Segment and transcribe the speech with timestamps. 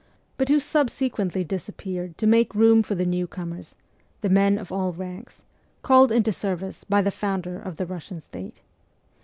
[0.35, 3.75] but who subsequently disappeared to make room for the new comers,
[4.21, 5.43] 'the men of all ranks'
[5.83, 8.61] called into service by the founder of the Eussian state.